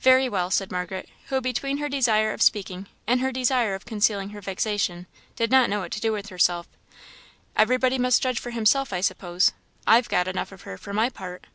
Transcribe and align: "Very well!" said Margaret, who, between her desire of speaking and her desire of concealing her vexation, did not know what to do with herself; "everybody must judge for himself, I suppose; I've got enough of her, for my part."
"Very 0.00 0.28
well!" 0.28 0.50
said 0.50 0.72
Margaret, 0.72 1.08
who, 1.26 1.40
between 1.40 1.76
her 1.78 1.88
desire 1.88 2.32
of 2.32 2.42
speaking 2.42 2.88
and 3.06 3.20
her 3.20 3.30
desire 3.30 3.76
of 3.76 3.84
concealing 3.84 4.30
her 4.30 4.40
vexation, 4.40 5.06
did 5.36 5.48
not 5.52 5.70
know 5.70 5.78
what 5.78 5.92
to 5.92 6.00
do 6.00 6.10
with 6.12 6.28
herself; 6.30 6.66
"everybody 7.54 7.96
must 7.96 8.20
judge 8.20 8.40
for 8.40 8.50
himself, 8.50 8.92
I 8.92 9.00
suppose; 9.00 9.52
I've 9.86 10.08
got 10.08 10.26
enough 10.26 10.50
of 10.50 10.62
her, 10.62 10.76
for 10.76 10.92
my 10.92 11.08
part." 11.08 11.46